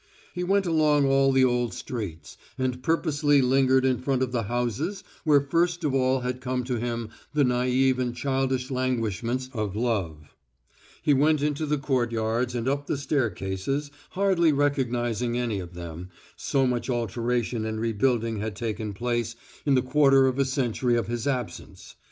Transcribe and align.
He 0.33 0.43
went 0.43 0.65
along 0.65 1.05
all 1.05 1.31
the 1.31 1.45
old 1.45 1.75
streets, 1.75 2.35
and 2.57 2.81
purposely 2.81 3.39
lingered 3.39 3.85
in 3.85 3.99
front 3.99 4.23
of 4.23 4.31
the 4.31 4.41
houses 4.49 5.03
where 5.25 5.41
first 5.41 5.83
of 5.83 5.93
all 5.93 6.21
had 6.21 6.41
come 6.41 6.63
to 6.63 6.79
him 6.79 7.09
the 7.35 7.43
naïve 7.43 7.99
and 7.99 8.15
childish 8.15 8.71
languishments 8.71 9.51
of 9.53 9.75
love; 9.75 10.35
he 11.03 11.13
went 11.13 11.43
into 11.43 11.67
the 11.67 11.77
courtyards 11.77 12.55
and 12.55 12.67
up 12.67 12.87
the 12.87 12.97
stair 12.97 13.29
cases, 13.29 13.91
hardly 14.17 14.51
recognising 14.51 15.37
any 15.37 15.59
of 15.59 15.75
them, 15.75 16.09
so 16.35 16.65
much 16.65 16.89
alteration 16.89 17.63
and 17.63 17.79
rebuilding 17.79 18.37
had 18.37 18.55
taken 18.55 18.95
place 18.95 19.35
in 19.67 19.75
the 19.75 19.83
quarter 19.83 20.25
of 20.25 20.39
a 20.39 20.45
century 20.45 20.95
of 20.97 21.05
his 21.05 21.27
absence. 21.27 21.95